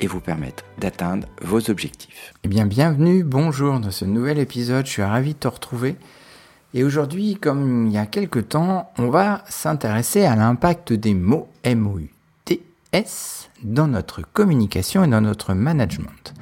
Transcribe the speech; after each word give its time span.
et 0.00 0.06
vous 0.06 0.20
permettre 0.20 0.64
d'atteindre 0.78 1.28
vos 1.42 1.70
objectifs. 1.70 2.34
Eh 2.42 2.48
bien, 2.48 2.66
bienvenue, 2.66 3.22
bonjour 3.22 3.78
dans 3.78 3.90
ce 3.90 4.04
nouvel 4.04 4.38
épisode. 4.38 4.86
Je 4.86 4.92
suis 4.92 5.02
ravi 5.02 5.34
de 5.34 5.38
te 5.38 5.48
retrouver. 5.48 5.96
Et 6.72 6.84
aujourd'hui, 6.84 7.36
comme 7.36 7.86
il 7.86 7.92
y 7.92 7.98
a 7.98 8.06
quelques 8.06 8.48
temps, 8.48 8.90
on 8.98 9.10
va 9.10 9.44
s'intéresser 9.48 10.24
à 10.24 10.36
l'impact 10.36 10.92
des 10.92 11.14
mots 11.14 11.48
MOUTS 11.66 12.08
dans 13.62 13.88
notre 13.88 14.22
communication 14.22 15.04
et 15.04 15.08
dans 15.08 15.20
notre 15.20 15.52
management. 15.52 16.34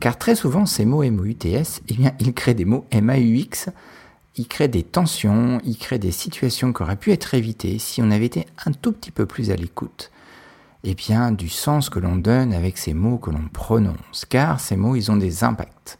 Car 0.00 0.18
très 0.18 0.34
souvent, 0.34 0.66
ces 0.66 0.84
mots 0.84 1.02
MOUTS, 1.02 1.82
eh 1.88 1.94
bien, 1.94 2.12
ils 2.20 2.32
créent 2.32 2.54
des 2.54 2.64
mots 2.64 2.86
MAUX, 2.92 3.70
ils 4.36 4.48
créent 4.48 4.68
des 4.68 4.82
tensions, 4.82 5.60
ils 5.64 5.76
créent 5.76 5.98
des 5.98 6.12
situations 6.12 6.72
qui 6.72 6.82
auraient 6.82 6.96
pu 6.96 7.12
être 7.12 7.34
évitées 7.34 7.78
si 7.78 8.00
on 8.00 8.10
avait 8.10 8.26
été 8.26 8.46
un 8.64 8.72
tout 8.72 8.92
petit 8.92 9.10
peu 9.10 9.26
plus 9.26 9.50
à 9.50 9.56
l'écoute 9.56 10.10
eh 10.84 10.94
bien, 10.94 11.32
du 11.32 11.48
sens 11.48 11.88
que 11.88 11.98
l'on 11.98 12.16
donne 12.16 12.52
avec 12.52 12.76
ces 12.76 12.92
mots 12.92 13.16
que 13.16 13.30
l'on 13.30 13.48
prononce, 13.52 14.26
car 14.28 14.60
ces 14.60 14.76
mots, 14.76 14.96
ils 14.96 15.10
ont 15.10 15.16
des 15.16 15.42
impacts. 15.42 15.98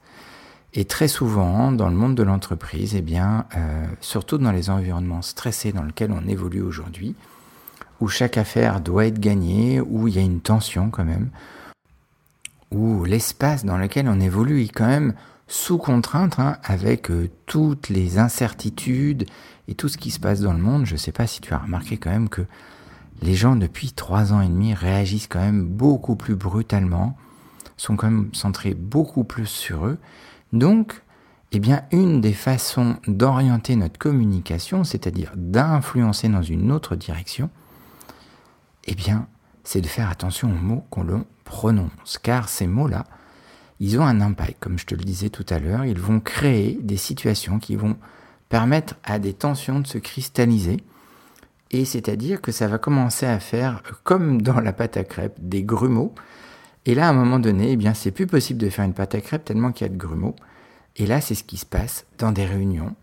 Et 0.74 0.84
très 0.84 1.08
souvent, 1.08 1.72
dans 1.72 1.88
le 1.88 1.94
monde 1.94 2.14
de 2.14 2.22
l'entreprise, 2.22 2.94
eh 2.94 3.00
bien, 3.00 3.46
euh, 3.56 3.86
surtout 4.00 4.38
dans 4.38 4.52
les 4.52 4.70
environnements 4.70 5.22
stressés 5.22 5.72
dans 5.72 5.84
lesquels 5.84 6.12
on 6.12 6.28
évolue 6.28 6.60
aujourd'hui, 6.60 7.14
où 8.00 8.08
chaque 8.08 8.36
affaire 8.36 8.80
doit 8.80 9.06
être 9.06 9.20
gagnée, 9.20 9.80
où 9.80 10.06
il 10.08 10.16
y 10.16 10.18
a 10.18 10.22
une 10.22 10.40
tension 10.40 10.90
quand 10.90 11.04
même, 11.04 11.30
où 12.70 13.04
l'espace 13.04 13.64
dans 13.64 13.78
lequel 13.78 14.08
on 14.08 14.20
évolue 14.20 14.62
est 14.62 14.68
quand 14.68 14.86
même 14.86 15.14
sous 15.46 15.78
contrainte, 15.78 16.38
hein, 16.38 16.58
avec 16.64 17.10
euh, 17.10 17.30
toutes 17.46 17.88
les 17.88 18.18
incertitudes 18.18 19.26
et 19.68 19.74
tout 19.74 19.88
ce 19.88 19.96
qui 19.96 20.10
se 20.10 20.20
passe 20.20 20.40
dans 20.40 20.52
le 20.52 20.58
monde. 20.58 20.84
Je 20.84 20.94
ne 20.94 20.98
sais 20.98 21.12
pas 21.12 21.26
si 21.26 21.40
tu 21.40 21.54
as 21.54 21.58
remarqué 21.58 21.96
quand 21.96 22.10
même 22.10 22.28
que 22.28 22.42
les 23.22 23.34
gens 23.34 23.56
depuis 23.56 23.92
trois 23.92 24.32
ans 24.32 24.40
et 24.40 24.48
demi 24.48 24.74
réagissent 24.74 25.28
quand 25.28 25.40
même 25.40 25.66
beaucoup 25.66 26.16
plus 26.16 26.36
brutalement, 26.36 27.16
sont 27.76 27.96
quand 27.96 28.10
même 28.10 28.30
centrés 28.32 28.74
beaucoup 28.74 29.24
plus 29.24 29.46
sur 29.46 29.86
eux. 29.86 29.98
Donc, 30.52 31.02
eh 31.52 31.60
bien, 31.60 31.82
une 31.92 32.20
des 32.20 32.32
façons 32.32 32.96
d'orienter 33.06 33.76
notre 33.76 33.98
communication, 33.98 34.84
c'est-à-dire 34.84 35.32
d'influencer 35.36 36.28
dans 36.28 36.42
une 36.42 36.72
autre 36.72 36.96
direction, 36.96 37.50
eh 38.86 38.94
bien, 38.94 39.26
c'est 39.62 39.80
de 39.80 39.86
faire 39.86 40.10
attention 40.10 40.50
aux 40.50 40.62
mots 40.62 40.84
qu'on 40.90 41.24
prononce, 41.44 42.18
car 42.22 42.48
ces 42.48 42.66
mots-là, 42.66 43.04
ils 43.80 43.98
ont 43.98 44.04
un 44.04 44.20
impact, 44.20 44.56
comme 44.60 44.78
je 44.78 44.86
te 44.86 44.94
le 44.94 45.04
disais 45.04 45.30
tout 45.30 45.46
à 45.48 45.58
l'heure, 45.58 45.84
ils 45.84 45.98
vont 45.98 46.20
créer 46.20 46.78
des 46.82 46.96
situations 46.96 47.58
qui 47.58 47.76
vont 47.76 47.96
permettre 48.48 48.94
à 49.04 49.18
des 49.18 49.32
tensions 49.32 49.80
de 49.80 49.86
se 49.86 49.98
cristalliser, 49.98 50.78
et 51.74 51.84
c'est-à-dire 51.84 52.40
que 52.40 52.52
ça 52.52 52.68
va 52.68 52.78
commencer 52.78 53.26
à 53.26 53.40
faire, 53.40 53.82
comme 54.04 54.40
dans 54.40 54.60
la 54.60 54.72
pâte 54.72 54.96
à 54.96 55.02
crêpes, 55.02 55.40
des 55.40 55.64
grumeaux. 55.64 56.14
Et 56.86 56.94
là, 56.94 57.08
à 57.08 57.10
un 57.10 57.14
moment 57.14 57.40
donné, 57.40 57.72
eh 57.72 57.76
bien, 57.76 57.94
c'est 57.94 58.12
plus 58.12 58.28
possible 58.28 58.60
de 58.60 58.70
faire 58.70 58.84
une 58.84 58.94
pâte 58.94 59.16
à 59.16 59.20
crêpes 59.20 59.44
tellement 59.44 59.72
qu'il 59.72 59.88
y 59.88 59.90
a 59.90 59.92
de 59.92 59.98
grumeaux. 59.98 60.36
Et 60.94 61.04
là, 61.04 61.20
c'est 61.20 61.34
ce 61.34 61.42
qui 61.42 61.56
se 61.56 61.66
passe 61.66 62.06
dans 62.18 62.30
des 62.30 62.44
réunions. 62.44 62.94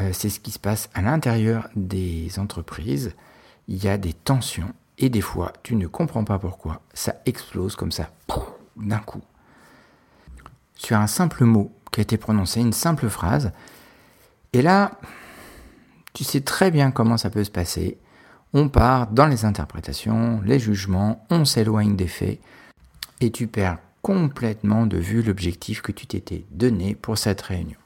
Euh, 0.00 0.12
c'est 0.14 0.30
ce 0.30 0.40
qui 0.40 0.50
se 0.50 0.58
passe 0.58 0.88
à 0.94 1.02
l'intérieur 1.02 1.68
des 1.76 2.38
entreprises. 2.38 3.14
Il 3.68 3.84
y 3.84 3.86
a 3.86 3.98
des 3.98 4.14
tensions. 4.14 4.72
Et 4.96 5.10
des 5.10 5.20
fois, 5.20 5.52
tu 5.62 5.76
ne 5.76 5.86
comprends 5.86 6.24
pas 6.24 6.38
pourquoi. 6.38 6.80
Ça 6.94 7.16
explose 7.26 7.76
comme 7.76 7.92
ça, 7.92 8.08
d'un 8.78 9.00
coup. 9.00 9.20
Sur 10.74 10.96
un 10.96 11.06
simple 11.06 11.44
mot 11.44 11.70
qui 11.92 12.00
a 12.00 12.02
été 12.02 12.16
prononcé, 12.16 12.60
une 12.60 12.72
simple 12.72 13.10
phrase. 13.10 13.52
Et 14.54 14.62
là, 14.62 14.92
tu 16.14 16.24
sais 16.24 16.40
très 16.40 16.70
bien 16.70 16.90
comment 16.90 17.18
ça 17.18 17.28
peut 17.28 17.44
se 17.44 17.50
passer 17.50 17.98
on 18.56 18.70
part 18.70 19.08
dans 19.08 19.26
les 19.26 19.44
interprétations, 19.44 20.40
les 20.42 20.58
jugements, 20.58 21.26
on 21.28 21.44
s'éloigne 21.44 21.94
des 21.94 22.06
faits, 22.06 22.40
et 23.20 23.30
tu 23.30 23.48
perds 23.48 23.76
complètement 24.00 24.86
de 24.86 24.96
vue 24.96 25.22
l'objectif 25.22 25.82
que 25.82 25.92
tu 25.92 26.06
t'étais 26.06 26.46
donné 26.52 26.94
pour 26.94 27.18
cette 27.18 27.42
réunion. 27.42 27.76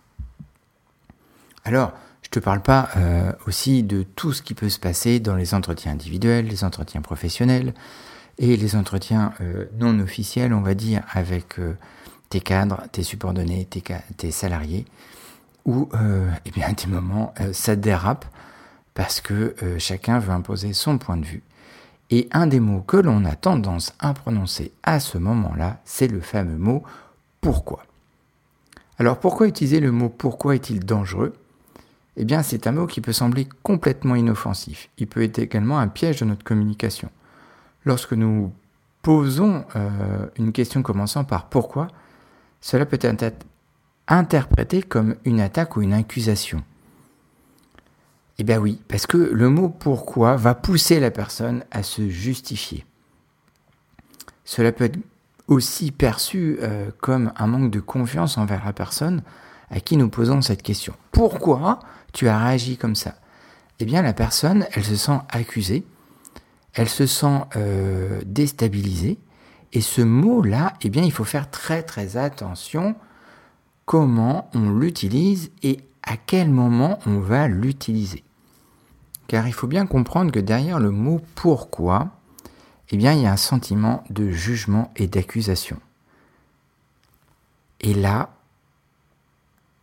Alors, 1.65 1.93
je 2.23 2.29
ne 2.29 2.31
te 2.31 2.39
parle 2.39 2.63
pas 2.63 2.89
euh, 2.97 3.33
aussi 3.49 3.83
de 3.83 4.05
tout 4.05 4.33
ce 4.33 4.43
qui 4.43 4.55
peut 4.55 4.69
se 4.69 4.79
passer 4.79 5.19
dans 5.19 5.35
les 5.35 5.55
entretiens 5.55 5.91
individuels, 5.91 6.47
les 6.47 6.63
entretiens 6.63 7.03
professionnels 7.03 7.75
et 8.39 8.57
les 8.57 8.77
entretiens 8.77 9.33
euh, 9.41 9.65
non 9.77 9.99
officiels, 9.99 10.55
on 10.55 10.61
va 10.61 10.75
dire, 10.75 11.03
avec 11.11 11.59
euh, 11.59 11.77
tes 12.29 12.41
cadres, 12.41 12.85
tes 12.93 13.03
subordonnés, 13.03 13.67
tes, 14.17 14.31
salariés, 14.31 14.85
où, 15.65 15.89
eh 16.45 16.51
bien, 16.53 16.69
à 16.69 16.73
des 16.75 16.87
moments, 16.87 17.35
ça 17.51 17.75
dérape 17.75 18.25
parce 18.95 19.21
que 19.21 19.55
euh, 19.63 19.79
chacun 19.79 20.19
veut 20.19 20.33
imposer 20.33 20.73
son 20.73 20.99
point 20.99 21.17
de 21.17 21.25
vue. 21.25 21.43
Et 22.11 22.29
un 22.33 22.47
des 22.47 22.61
mots 22.61 22.81
que 22.81 22.97
l'on 22.97 23.25
a 23.25 23.37
tendance 23.37 23.95
à 24.01 24.13
prononcer 24.15 24.73
à 24.83 24.99
ce 24.99 25.17
moment-là, 25.19 25.81
c'est 25.85 26.09
le 26.09 26.21
fameux 26.21 26.59
mot 26.59 26.83
pourquoi. 27.41 27.85
Alors 28.99 29.19
pourquoi 29.19 29.47
utiliser 29.47 29.81
le 29.81 29.93
mot 29.93 30.09
pourquoi 30.09 30.55
est-il 30.55 30.85
dangereux? 30.85 31.35
Eh 32.17 32.25
bien 32.25 32.43
c'est 32.43 32.67
un 32.67 32.73
mot 32.73 32.87
qui 32.87 33.01
peut 33.01 33.13
sembler 33.13 33.49
complètement 33.63 34.17
inoffensif. 34.17 34.91
Il 34.99 35.07
peut 35.07 35.23
être 35.23 35.39
également 35.39 35.79
un 35.79 35.89
piège 35.89 36.21
de 36.21 36.27
notre 36.27 36.45
communication. 36.45 37.11
Lorsque 37.85 38.13
nous 38.13 38.53
posons 39.03 39.65
euh, 39.77 40.27
une 40.37 40.53
question 40.53 40.83
commençant 40.83 41.25
par 41.25 41.47
pourquoi, 41.47 41.89
cela 42.61 42.85
peut 42.85 42.99
être 43.01 43.47
interprété 44.09 44.83
comme 44.83 45.15
une 45.25 45.41
attaque 45.41 45.77
ou 45.77 45.83
une 45.83 45.95
accusation. 45.95 46.63
Eh 48.41 48.43
bien 48.43 48.59
oui, 48.59 48.81
parce 48.89 49.07
que 49.07 49.19
le 49.19 49.51
mot 49.51 49.69
pourquoi 49.69 50.37
va 50.37 50.55
pousser 50.55 50.99
la 50.99 51.11
personne 51.11 51.63
à 51.71 51.83
se 51.83 52.09
justifier. 52.09 52.87
Cela 54.47 54.73
peut 54.73 54.85
être 54.85 54.99
aussi 55.47 55.93
perçu 55.93 56.57
euh, 56.63 56.91
comme 57.03 57.35
un 57.37 57.47
manque 57.47 57.71
de 57.71 57.81
confiance 57.81 58.39
envers 58.39 58.65
la 58.65 58.73
personne 58.73 59.23
à 59.69 59.81
qui 59.81 59.99
nous 59.99 60.09
posons 60.09 60.41
cette 60.41 60.63
question. 60.63 60.95
Pourquoi 61.13 61.81
tu 62.15 62.29
as 62.29 62.39
réagi 62.39 62.79
comme 62.79 62.95
ça? 62.95 63.17
Eh 63.79 63.85
bien 63.85 64.01
la 64.01 64.15
personne, 64.15 64.67
elle 64.73 64.85
se 64.85 64.97
sent 64.97 65.19
accusée, 65.29 65.85
elle 66.73 66.89
se 66.89 67.05
sent 67.05 67.43
euh, 67.57 68.23
déstabilisée, 68.25 69.19
et 69.75 69.83
ce 69.83 70.01
mot-là, 70.01 70.73
eh 70.81 70.89
bien 70.89 71.03
il 71.03 71.13
faut 71.13 71.25
faire 71.25 71.51
très 71.51 71.83
très 71.83 72.17
attention 72.17 72.95
comment 73.85 74.49
on 74.55 74.71
l'utilise 74.71 75.51
et 75.63 75.81
à 76.03 76.17
quel 76.17 76.49
moment 76.49 77.01
on 77.05 77.19
va 77.19 77.47
l'utiliser. 77.47 78.25
Car 79.31 79.47
il 79.47 79.53
faut 79.53 79.69
bien 79.69 79.87
comprendre 79.87 80.33
que 80.33 80.41
derrière 80.41 80.81
le 80.81 80.91
mot 80.91 81.21
pourquoi, 81.37 82.09
eh 82.91 82.97
il 82.97 83.01
y 83.01 83.07
a 83.07 83.31
un 83.31 83.37
sentiment 83.37 84.03
de 84.11 84.29
jugement 84.29 84.93
et 84.97 85.07
d'accusation. 85.07 85.79
Et 87.79 87.95
là, 87.95 88.31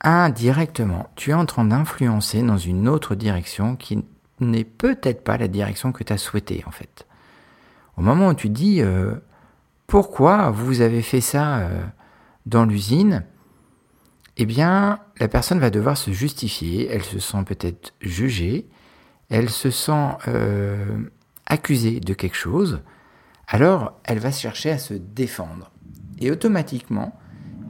indirectement, 0.01 1.09
tu 1.15 1.29
es 1.29 1.33
en 1.33 1.45
train 1.45 1.63
d'influencer 1.63 2.41
dans 2.41 2.57
une 2.57 2.89
autre 2.89 3.15
direction 3.15 3.77
qui 3.77 4.03
n'est 4.41 4.65
peut-être 4.65 5.23
pas 5.23 5.37
la 5.37 5.47
direction 5.47 5.93
que 5.93 6.03
tu 6.03 6.11
as 6.11 6.17
souhaitée 6.17 6.65
en 6.67 6.71
fait. 6.71 7.07
Au 7.95 8.01
moment 8.01 8.27
où 8.27 8.33
tu 8.33 8.49
dis 8.49 8.81
euh, 8.81 9.13
pourquoi 9.87 10.51
vous 10.51 10.81
avez 10.81 11.01
fait 11.01 11.21
ça 11.21 11.59
euh, 11.59 11.85
dans 12.45 12.65
l'usine, 12.65 13.23
eh 14.35 14.45
bien, 14.45 14.99
la 15.21 15.29
personne 15.29 15.59
va 15.59 15.69
devoir 15.69 15.95
se 15.95 16.11
justifier, 16.11 16.89
elle 16.91 17.03
se 17.03 17.19
sent 17.19 17.45
peut-être 17.45 17.93
jugée, 18.01 18.67
elle 19.29 19.49
se 19.49 19.71
sent 19.71 20.09
euh, 20.27 21.09
accusée 21.45 21.99
de 21.99 22.13
quelque 22.13 22.35
chose, 22.35 22.81
alors 23.47 23.99
elle 24.03 24.19
va 24.19 24.31
chercher 24.31 24.71
à 24.71 24.77
se 24.77 24.93
défendre. 24.93 25.71
Et 26.19 26.31
automatiquement, 26.31 27.17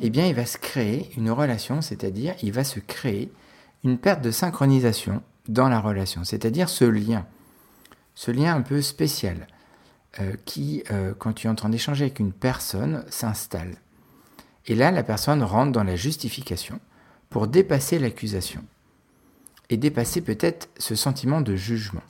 eh 0.01 0.09
bien, 0.09 0.25
il 0.25 0.35
va 0.35 0.45
se 0.45 0.57
créer 0.57 1.11
une 1.17 1.31
relation, 1.31 1.81
c'est-à-dire 1.81 2.35
il 2.41 2.51
va 2.51 2.63
se 2.63 2.79
créer 2.79 3.31
une 3.83 3.97
perte 3.97 4.21
de 4.21 4.31
synchronisation 4.31 5.21
dans 5.47 5.69
la 5.69 5.79
relation, 5.79 6.23
c'est-à-dire 6.23 6.69
ce 6.69 6.85
lien, 6.85 7.25
ce 8.15 8.31
lien 8.31 8.55
un 8.55 8.61
peu 8.61 8.81
spécial 8.81 9.47
euh, 10.19 10.33
qui, 10.45 10.83
euh, 10.91 11.13
quand 11.17 11.33
tu 11.33 11.47
es 11.47 11.49
en 11.49 11.55
train 11.55 11.69
d'échanger 11.69 12.05
avec 12.05 12.19
une 12.19 12.33
personne, 12.33 13.05
s'installe. 13.09 13.75
Et 14.65 14.75
là, 14.75 14.91
la 14.91 15.03
personne 15.03 15.43
rentre 15.43 15.71
dans 15.71 15.83
la 15.83 15.95
justification 15.95 16.79
pour 17.29 17.47
dépasser 17.47 17.99
l'accusation 17.99 18.63
et 19.69 19.77
dépasser 19.77 20.21
peut-être 20.21 20.69
ce 20.77 20.95
sentiment 20.95 21.41
de 21.41 21.55
jugement. 21.55 22.03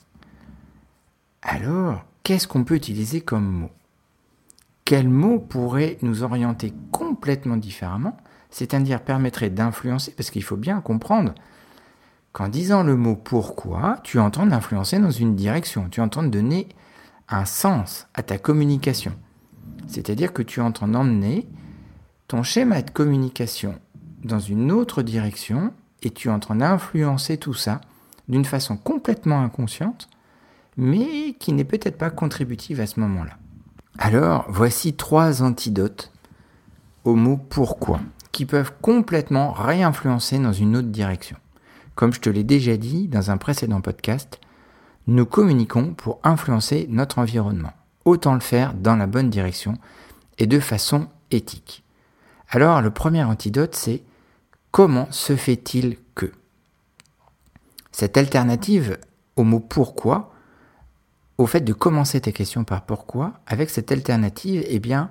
Alors, 1.42 2.04
qu'est-ce 2.22 2.48
qu'on 2.48 2.64
peut 2.64 2.74
utiliser 2.74 3.20
comme 3.20 3.46
mot? 3.46 3.70
Quel 4.84 5.08
mot 5.08 5.38
pourrait 5.38 5.98
nous 6.02 6.22
orienter 6.22 6.72
complètement 6.92 7.56
différemment, 7.56 8.16
c'est-à-dire 8.50 9.02
permettrait 9.02 9.50
d'influencer, 9.50 10.12
parce 10.12 10.30
qu'il 10.30 10.42
faut 10.42 10.56
bien 10.56 10.80
comprendre 10.80 11.34
qu'en 12.32 12.48
disant 12.48 12.82
le 12.82 12.96
mot 12.96 13.16
pourquoi, 13.16 13.98
tu 14.02 14.18
entends 14.18 14.46
d'influencer 14.46 14.98
dans 14.98 15.10
une 15.10 15.34
direction, 15.34 15.88
tu 15.90 16.00
entends 16.00 16.22
donner 16.22 16.68
un 17.28 17.44
sens 17.44 18.06
à 18.14 18.22
ta 18.22 18.38
communication. 18.38 19.12
C'est-à-dire 19.86 20.32
que 20.32 20.42
tu 20.42 20.60
entends 20.60 20.94
emmener 20.94 21.48
ton 22.26 22.42
schéma 22.42 22.82
de 22.82 22.90
communication 22.90 23.78
dans 24.24 24.38
une 24.38 24.72
autre 24.72 25.02
direction 25.02 25.72
et 26.02 26.10
tu 26.10 26.28
entres 26.28 26.50
en 26.50 26.60
influencer 26.60 27.38
tout 27.38 27.54
ça 27.54 27.80
d'une 28.28 28.44
façon 28.44 28.76
complètement 28.76 29.40
inconsciente, 29.40 30.08
mais 30.76 31.34
qui 31.38 31.52
n'est 31.52 31.64
peut-être 31.64 31.98
pas 31.98 32.10
contributive 32.10 32.80
à 32.80 32.86
ce 32.86 33.00
moment-là. 33.00 33.36
Alors, 33.98 34.46
voici 34.48 34.94
trois 34.94 35.42
antidotes 35.42 36.12
au 37.04 37.14
mot 37.14 37.36
pourquoi, 37.36 38.00
qui 38.32 38.46
peuvent 38.46 38.72
complètement 38.80 39.52
réinfluencer 39.52 40.38
dans 40.38 40.52
une 40.52 40.76
autre 40.76 40.88
direction. 40.88 41.36
Comme 41.94 42.12
je 42.12 42.20
te 42.20 42.30
l'ai 42.30 42.44
déjà 42.44 42.76
dit 42.76 43.08
dans 43.08 43.30
un 43.30 43.38
précédent 43.38 43.80
podcast, 43.80 44.40
nous 45.08 45.26
communiquons 45.26 45.94
pour 45.94 46.20
influencer 46.22 46.86
notre 46.90 47.18
environnement. 47.18 47.72
Autant 48.04 48.34
le 48.34 48.40
faire 48.40 48.74
dans 48.74 48.94
la 48.94 49.06
bonne 49.06 49.30
direction 49.30 49.74
et 50.38 50.46
de 50.46 50.60
façon 50.60 51.08
éthique. 51.30 51.82
Alors 52.50 52.82
le 52.82 52.90
premier 52.90 53.24
antidote, 53.24 53.74
c'est 53.74 54.02
comment 54.70 55.10
se 55.10 55.36
fait-il 55.36 55.96
que? 56.14 56.32
Cette 57.92 58.16
alternative 58.16 58.98
au 59.36 59.44
mot 59.44 59.60
pourquoi, 59.60 60.32
au 61.36 61.46
fait 61.46 61.60
de 61.60 61.72
commencer 61.72 62.20
tes 62.20 62.32
questions 62.32 62.64
par 62.64 62.84
pourquoi, 62.84 63.40
avec 63.46 63.70
cette 63.70 63.92
alternative, 63.92 64.64
eh 64.66 64.78
bien, 64.78 65.10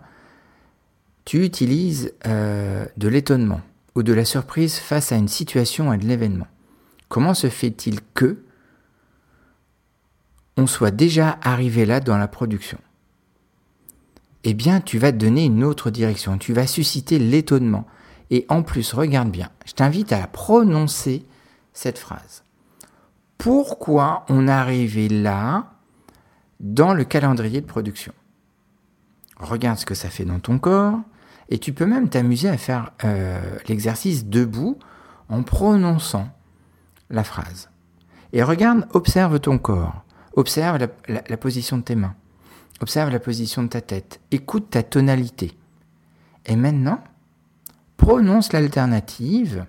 tu 1.26 1.44
utilises 1.44 2.14
euh, 2.26 2.86
de 2.96 3.08
l'étonnement 3.08 3.62
ou 3.96 4.04
de 4.04 4.14
la 4.14 4.26
surprise 4.26 4.76
face 4.76 5.12
à 5.12 5.18
une 5.18 5.28
situation 5.28 5.92
et 5.92 5.98
de 5.98 6.06
l'événement. 6.06 6.48
Comment 7.10 7.34
se 7.34 7.50
fait-il 7.50 8.00
que 8.14 8.44
on 10.56 10.68
soit 10.68 10.92
déjà 10.92 11.38
arrivé 11.42 11.86
là 11.86 12.00
dans 12.00 12.18
la 12.18 12.28
production? 12.28 12.78
Eh 14.44 14.54
bien 14.54 14.80
tu 14.80 14.98
vas 15.00 15.12
te 15.12 15.18
donner 15.18 15.44
une 15.44 15.64
autre 15.64 15.90
direction, 15.90 16.38
tu 16.38 16.54
vas 16.54 16.68
susciter 16.68 17.20
l'étonnement. 17.20 17.86
Et 18.30 18.46
en 18.50 18.64
plus, 18.64 18.94
regarde 18.94 19.30
bien, 19.30 19.50
je 19.66 19.74
t'invite 19.74 20.12
à 20.12 20.28
prononcer 20.28 21.26
cette 21.74 21.98
phrase. 21.98 22.44
Pourquoi 23.38 24.26
on 24.30 24.48
arrivé 24.48 25.08
là 25.08 25.72
dans 26.60 26.94
le 26.94 27.04
calendrier 27.06 27.62
de 27.62 27.66
production? 27.66 28.14
Regarde 29.40 29.78
ce 29.78 29.86
que 29.86 29.96
ça 29.96 30.10
fait 30.10 30.26
dans 30.26 30.40
ton 30.40 30.60
corps, 30.60 31.00
et 31.50 31.60
tu 31.60 31.72
peux 31.72 31.86
même 31.86 32.10
t'amuser 32.10 32.50
à 32.50 32.58
faire 32.58 32.92
euh, 33.04 33.40
l'exercice 33.68 34.26
debout 34.26 34.78
en 35.30 35.44
prononçant 35.44 36.28
la 37.10 37.24
phrase. 37.24 37.70
Et 38.34 38.44
regarde, 38.44 38.88
observe 38.92 39.40
ton 39.40 39.58
corps, 39.58 40.04
observe 40.34 40.80
la 41.08 41.38
position 41.38 41.78
de 41.78 41.84
tes 41.84 41.96
mains. 41.96 42.16
Observe 42.80 43.10
la 43.10 43.20
position 43.20 43.64
de 43.64 43.70
ta 43.70 43.82
tête. 43.82 44.20
Écoute 44.32 44.70
ta 44.70 44.84
tonalité. 44.84 45.58
Et 46.46 46.56
maintenant, 46.56 47.04
prononce 47.98 48.54
l'alternative 48.54 49.66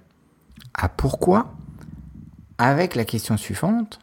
à 0.74 0.88
pourquoi 0.88 1.54
avec 2.58 2.94
la 2.94 3.04
question 3.04 3.36
suivante. 3.36 4.00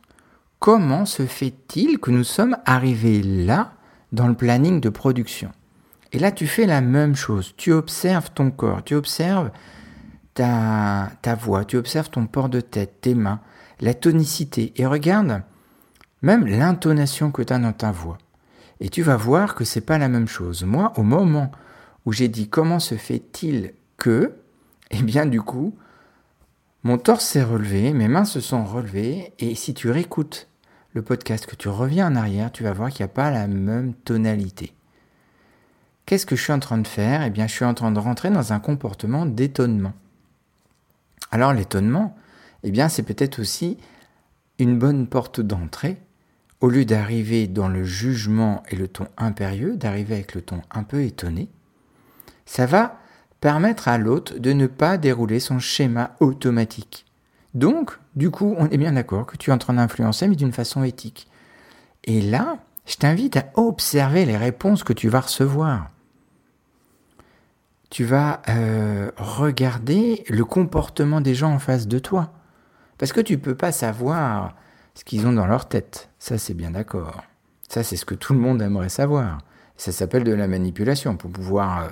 Comment 0.59 1.05
se 1.05 1.25
fait-il 1.25 1.99
que 1.99 2.11
nous 2.11 2.23
sommes 2.23 2.57
arrivés 2.65 3.21
là 3.21 3.73
dans 4.11 4.27
le 4.27 4.33
planning 4.33 4.81
de 4.81 4.89
production? 4.89 5.51
Et 6.11 6.19
là, 6.19 6.31
tu 6.31 6.47
fais 6.47 6.65
la 6.65 6.81
même 6.81 7.15
chose. 7.15 7.53
Tu 7.57 7.71
observes 7.73 8.31
ton 8.31 8.49
corps, 8.49 8.83
tu 8.83 8.95
observes 8.95 9.51
ta, 10.33 11.09
voix, 11.39 11.65
tu 11.65 11.77
observes 11.77 12.09
ton 12.09 12.25
port 12.25 12.49
de 12.49 12.61
tête, 12.61 13.01
tes 13.01 13.15
mains, 13.15 13.41
la 13.79 13.93
tonicité. 13.93 14.73
Et 14.77 14.85
regarde 14.85 15.43
même 16.21 16.45
l'intonation 16.45 17.31
que 17.31 17.41
tu 17.41 17.53
as 17.53 17.59
dans 17.59 17.73
ta 17.73 17.91
voix. 17.91 18.17
Et 18.79 18.89
tu 18.89 19.01
vas 19.01 19.17
voir 19.17 19.55
que 19.55 19.63
c'est 19.63 19.81
pas 19.81 19.97
la 19.97 20.09
même 20.09 20.27
chose. 20.27 20.63
Moi, 20.63 20.93
au 20.97 21.03
moment 21.03 21.51
où 22.05 22.13
j'ai 22.13 22.27
dit 22.27 22.49
comment 22.49 22.79
se 22.79 22.95
fait-il 22.95 23.73
que, 23.97 24.33
eh 24.91 25.01
bien 25.01 25.25
du 25.25 25.41
coup, 25.41 25.75
mon 26.83 26.97
torse 26.97 27.25
s'est 27.25 27.43
relevé, 27.43 27.93
mes 27.93 28.07
mains 28.07 28.25
se 28.25 28.39
sont 28.39 28.63
relevées, 28.63 29.33
et 29.39 29.55
si 29.55 29.73
tu 29.73 29.89
réécoutes 29.89 30.47
le 30.93 31.01
podcast, 31.01 31.45
que 31.45 31.55
tu 31.55 31.67
reviens 31.67 32.07
en 32.11 32.15
arrière, 32.15 32.51
tu 32.51 32.63
vas 32.63 32.71
voir 32.71 32.89
qu'il 32.89 33.03
n'y 33.03 33.11
a 33.11 33.13
pas 33.13 33.31
la 33.31 33.47
même 33.47 33.93
tonalité. 33.93 34.73
Qu'est-ce 36.05 36.25
que 36.25 36.35
je 36.35 36.43
suis 36.43 36.53
en 36.53 36.59
train 36.59 36.77
de 36.77 36.87
faire? 36.87 37.23
Eh 37.23 37.31
bien, 37.31 37.47
je 37.47 37.53
suis 37.53 37.65
en 37.65 37.73
train 37.73 37.91
de 37.91 37.99
rentrer 37.99 38.29
dans 38.29 38.53
un 38.53 38.59
comportement 38.59 39.25
d'étonnement. 39.25 39.93
Alors 41.31 41.53
l'étonnement, 41.53 42.15
eh 42.63 42.71
bien, 42.71 42.87
c'est 42.87 43.03
peut-être 43.03 43.39
aussi 43.39 43.77
une 44.59 44.77
bonne 44.77 45.07
porte 45.07 45.41
d'entrée 45.41 45.97
au 46.61 46.69
lieu 46.69 46.85
d'arriver 46.85 47.47
dans 47.47 47.67
le 47.67 47.83
jugement 47.83 48.63
et 48.69 48.75
le 48.75 48.87
ton 48.87 49.07
impérieux, 49.17 49.75
d'arriver 49.75 50.15
avec 50.15 50.33
le 50.33 50.41
ton 50.41 50.61
un 50.71 50.83
peu 50.83 51.03
étonné, 51.03 51.49
ça 52.45 52.65
va 52.65 52.99
permettre 53.41 53.87
à 53.87 53.97
l'autre 53.97 54.37
de 54.39 54.53
ne 54.53 54.67
pas 54.67 54.97
dérouler 54.97 55.39
son 55.39 55.59
schéma 55.59 56.15
automatique. 56.19 57.05
Donc, 57.53 57.97
du 58.15 58.31
coup, 58.31 58.55
on 58.57 58.69
est 58.69 58.77
bien 58.77 58.93
d'accord 58.93 59.25
que 59.25 59.37
tu 59.37 59.49
es 59.49 59.53
en 59.53 59.57
train 59.57 59.73
d'influencer, 59.73 60.27
mais 60.27 60.35
d'une 60.35 60.51
façon 60.51 60.83
éthique. 60.83 61.27
Et 62.03 62.21
là, 62.21 62.57
je 62.85 62.97
t'invite 62.97 63.37
à 63.37 63.45
observer 63.55 64.25
les 64.25 64.37
réponses 64.37 64.83
que 64.83 64.93
tu 64.93 65.09
vas 65.09 65.21
recevoir. 65.21 65.89
Tu 67.89 68.03
vas 68.03 68.41
euh, 68.49 69.09
regarder 69.17 70.23
le 70.27 70.43
comportement 70.43 71.21
des 71.21 71.33
gens 71.33 71.53
en 71.53 71.59
face 71.59 71.87
de 71.87 71.99
toi. 71.99 72.33
Parce 72.97 73.13
que 73.13 73.21
tu 73.21 73.33
ne 73.33 73.41
peux 73.41 73.55
pas 73.55 73.71
savoir 73.71 74.55
ce 74.93 75.03
qu'ils 75.03 75.25
ont 75.27 75.33
dans 75.33 75.47
leur 75.47 75.67
tête. 75.67 76.09
Ça, 76.19 76.37
c'est 76.37 76.53
bien 76.53 76.71
d'accord. 76.71 77.23
Ça, 77.69 77.83
c'est 77.83 77.95
ce 77.95 78.05
que 78.05 78.15
tout 78.15 78.33
le 78.33 78.39
monde 78.39 78.61
aimerait 78.61 78.89
savoir. 78.89 79.39
Ça 79.77 79.91
s'appelle 79.91 80.23
de 80.23 80.33
la 80.33 80.47
manipulation, 80.47 81.17
pour 81.17 81.31
pouvoir 81.31 81.83
euh, 81.83 81.89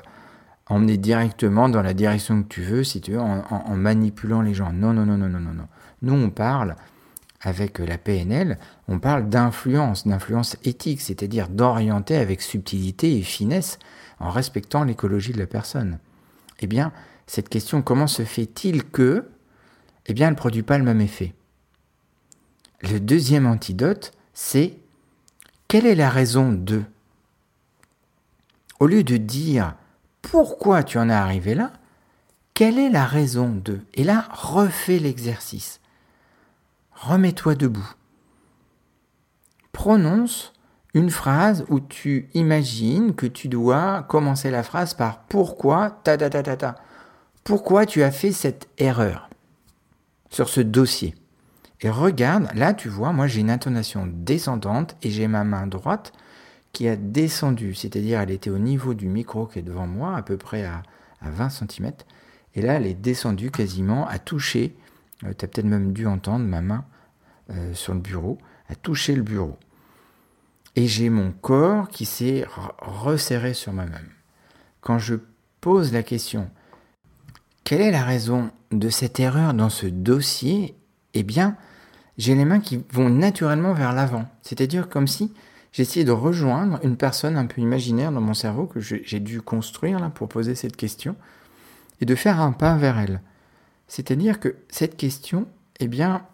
emmener 0.67 0.97
directement 0.97 1.69
dans 1.69 1.81
la 1.81 1.93
direction 1.93 2.41
que 2.43 2.47
tu 2.47 2.61
veux, 2.61 2.83
si 2.83 3.01
tu 3.01 3.11
veux, 3.11 3.19
en, 3.19 3.75
manipulant 3.75 4.41
les 4.41 4.53
gens. 4.53 4.71
Non, 4.71 4.93
non, 4.93 5.05
non, 5.05 5.17
non, 5.17 5.29
non, 5.29 5.39
non, 5.39 5.53
non. 5.53 5.67
Nous, 6.01 6.13
on 6.13 6.29
parle, 6.29 6.75
avec 7.41 7.79
la 7.79 7.97
PNL, 7.97 8.57
on 8.87 8.99
parle 8.99 9.27
d'influence, 9.29 10.07
d'influence 10.07 10.55
éthique, 10.63 11.01
c'est-à-dire 11.01 11.49
d'orienter 11.49 12.15
avec 12.15 12.41
subtilité 12.41 13.17
et 13.17 13.21
finesse 13.21 13.79
en 14.19 14.29
respectant 14.29 14.83
l'écologie 14.83 15.33
de 15.33 15.39
la 15.39 15.47
personne. 15.47 15.99
Eh 16.59 16.67
bien, 16.67 16.93
cette 17.27 17.49
question, 17.49 17.81
comment 17.81 18.07
se 18.07 18.23
fait-il 18.23 18.85
que, 18.85 19.29
eh 20.05 20.13
bien, 20.13 20.27
elle 20.27 20.33
ne 20.33 20.37
produit 20.37 20.63
pas 20.63 20.77
le 20.77 20.85
même 20.85 21.01
effet? 21.01 21.33
Le 22.81 22.99
deuxième 22.99 23.45
antidote, 23.45 24.13
c'est 24.33 24.77
quelle 25.67 25.85
est 25.85 25.95
la 25.95 26.09
raison 26.09 26.51
de? 26.51 26.83
Au 28.79 28.87
lieu 28.87 29.03
de 29.03 29.17
dire 29.17 29.75
pourquoi 30.23 30.81
tu 30.81 30.97
en 30.97 31.09
es 31.09 31.13
arrivé 31.13 31.53
là, 31.53 31.71
quelle 32.55 32.79
est 32.79 32.89
la 32.89 33.05
raison 33.05 33.49
de? 33.49 33.81
Et 33.93 34.03
là, 34.03 34.25
refais 34.31 34.97
l'exercice. 34.97 35.79
Remets-toi 36.93 37.53
debout. 37.53 37.93
Prononce 39.71 40.53
une 40.95 41.09
phrase 41.09 41.65
où 41.69 41.79
tu 41.79 42.29
imagines 42.33 43.13
que 43.13 43.25
tu 43.25 43.47
dois 43.47 44.03
commencer 44.03 44.49
la 44.49 44.63
phrase 44.63 44.93
par 44.93 45.23
pourquoi. 45.23 46.01
Pourquoi 47.43 47.85
tu 47.85 48.03
as 48.03 48.11
fait 48.11 48.31
cette 48.31 48.69
erreur 48.77 49.29
sur 50.29 50.49
ce 50.49 50.61
dossier? 50.61 51.15
Et 51.81 51.89
regarde, 51.89 52.47
là 52.55 52.73
tu 52.73 52.87
vois, 52.87 53.11
moi 53.11 53.27
j'ai 53.27 53.41
une 53.41 53.49
intonation 53.49 54.07
descendante 54.07 54.95
et 55.01 55.09
j'ai 55.09 55.27
ma 55.27 55.43
main 55.43 55.67
droite 55.67 56.13
qui 56.73 56.87
a 56.87 56.95
descendu, 56.95 57.75
c'est-à-dire 57.75 58.19
elle 58.19 58.31
était 58.31 58.49
au 58.49 58.57
niveau 58.57 58.93
du 58.95 59.07
micro 59.07 59.45
qui 59.45 59.59
est 59.59 59.63
devant 59.63 59.87
moi, 59.87 60.17
à 60.17 60.23
peu 60.23 60.37
près 60.37 60.65
à, 60.65 60.83
20 61.21 61.49
cm, 61.49 61.93
et 62.55 62.61
là 62.61 62.73
elle 62.73 62.87
est 62.87 62.95
descendue 62.95 63.49
quasiment 63.49 64.05
à 64.07 64.19
toucher, 64.19 64.75
euh, 65.23 65.33
tu 65.37 65.45
as 65.45 65.47
peut-être 65.47 65.65
même 65.65 65.93
dû 65.93 66.05
entendre 66.05 66.43
ma 66.43 66.61
main 66.61 66.83
euh, 67.51 67.73
sur 67.73 67.93
le 67.93 68.01
bureau, 68.01 68.39
à 68.67 68.75
toucher 68.75 69.15
le 69.15 69.21
bureau. 69.21 69.57
Et 70.75 70.87
j'ai 70.87 71.09
mon 71.09 71.31
corps 71.31 71.87
qui 71.87 72.05
s'est 72.05 72.45
resserré 72.79 73.53
sur 73.53 73.71
main. 73.71 73.85
Quand 74.81 74.97
je 74.97 75.15
pose 75.61 75.93
la 75.93 76.03
question, 76.03 76.49
quelle 77.63 77.81
est 77.81 77.91
la 77.91 78.03
raison 78.03 78.51
de 78.71 78.89
cette 78.89 79.19
erreur 79.19 79.53
dans 79.53 79.69
ce 79.69 79.85
dossier? 79.85 80.75
Eh 81.13 81.23
bien, 81.23 81.55
j'ai 82.17 82.35
les 82.35 82.43
mains 82.43 82.59
qui 82.59 82.83
vont 82.91 83.09
naturellement 83.09 83.73
vers 83.73 83.93
l'avant. 83.93 84.25
C'est-à-dire 84.41 84.89
comme 84.89 85.07
si 85.07 85.31
j'essayais 85.73 86.05
de 86.05 86.11
rejoindre 86.11 86.79
une 86.83 86.95
personne 86.95 87.35
un 87.35 87.47
peu 87.47 87.59
imaginaire 87.59 88.11
dans 88.13 88.21
mon 88.21 88.33
cerveau 88.33 88.67
que 88.67 88.79
j'ai 88.79 89.19
dû 89.19 89.41
construire 89.41 89.99
là 89.99 90.09
pour 90.09 90.29
poser 90.29 90.55
cette 90.55 90.77
question 90.77 91.17
et 91.99 92.05
de 92.05 92.15
faire 92.15 92.39
un 92.39 92.53
pas 92.53 92.77
vers 92.77 92.97
elle. 92.97 93.21
C'est-à-dire 93.87 94.39
que 94.39 94.55
cette 94.69 94.95
question, 94.95 95.47
eh 95.79 95.87
bien, 95.87 96.25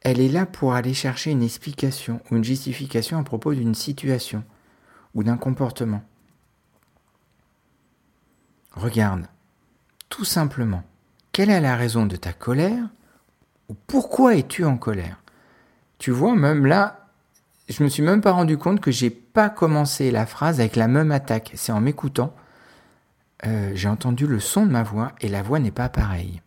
elle 0.00 0.20
est 0.20 0.28
là 0.28 0.46
pour 0.46 0.74
aller 0.74 0.94
chercher 0.94 1.32
une 1.32 1.42
explication 1.42 2.20
ou 2.30 2.36
une 2.36 2.44
justification 2.44 3.18
à 3.18 3.22
propos 3.24 3.52
d'une 3.52 3.74
situation 3.74 4.44
ou 5.14 5.22
d'un 5.22 5.36
comportement. 5.36 6.02
regarde, 8.72 9.26
tout 10.10 10.24
simplement, 10.24 10.84
quelle 11.32 11.50
est 11.50 11.60
la 11.60 11.76
raison 11.76 12.06
de 12.06 12.16
ta 12.16 12.32
colère 12.32 12.84
ou 13.68 13.74
pourquoi 13.86 14.36
es-tu 14.36 14.64
en 14.64 14.76
colère? 14.76 15.22
Tu 15.98 16.10
vois, 16.10 16.34
même 16.34 16.66
là, 16.66 17.05
je 17.68 17.82
me 17.82 17.88
suis 17.88 18.02
même 18.02 18.20
pas 18.20 18.32
rendu 18.32 18.58
compte 18.58 18.80
que 18.80 18.90
j'ai 18.90 19.10
pas 19.10 19.48
commencé 19.48 20.10
la 20.10 20.26
phrase 20.26 20.60
avec 20.60 20.76
la 20.76 20.88
même 20.88 21.10
attaque. 21.10 21.52
C'est 21.54 21.72
en 21.72 21.80
m'écoutant, 21.80 22.34
euh, 23.46 23.72
j'ai 23.74 23.88
entendu 23.88 24.26
le 24.26 24.40
son 24.40 24.66
de 24.66 24.70
ma 24.70 24.82
voix 24.82 25.12
et 25.20 25.28
la 25.28 25.42
voix 25.42 25.58
n'est 25.58 25.70
pas 25.70 25.88
pareille. 25.88 26.40